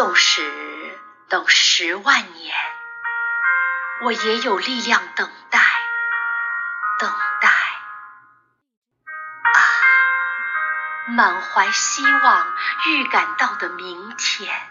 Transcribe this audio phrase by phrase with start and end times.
[0.00, 2.56] 纵使等十万年，
[4.02, 5.58] 我也有力量等待，
[6.98, 7.12] 等
[7.42, 7.48] 待。
[9.52, 9.60] 啊，
[11.08, 14.70] 满怀希望预感到的明天，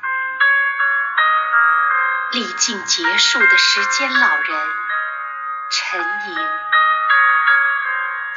[2.31, 4.67] 历尽结束的时间，老人
[5.71, 6.37] 沉吟。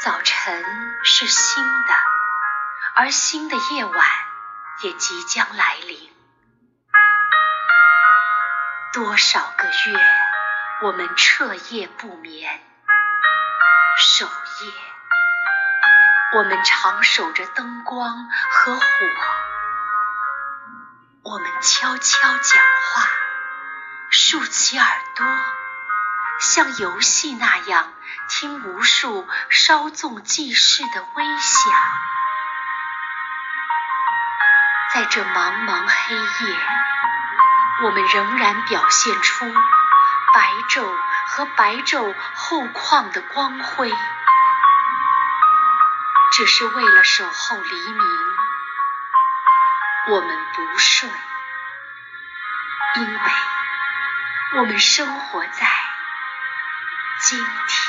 [0.05, 0.63] 早晨
[1.05, 1.95] 是新的，
[2.97, 4.07] 而新的夜晚
[4.83, 6.12] 也即将来临。
[8.93, 9.99] 多少个月，
[10.83, 12.61] 我们彻夜不眠，
[13.97, 14.73] 守夜。
[16.37, 18.83] 我们常守着灯光和火，
[21.23, 23.09] 我们悄悄讲话，
[24.11, 25.27] 竖起耳朵，
[26.39, 27.95] 像游戏那样
[28.29, 31.73] 听无数稍纵即逝的微响。
[34.93, 36.57] 在这茫茫黑夜。
[37.81, 39.53] 我们仍然表现出
[40.35, 40.97] 白昼
[41.29, 43.91] 和白昼后旷的光辉，
[46.33, 48.03] 只是为了守候黎明。
[50.11, 51.09] 我们不睡，
[52.97, 53.21] 因为
[54.59, 55.67] 我们生活在
[57.21, 57.82] 今天。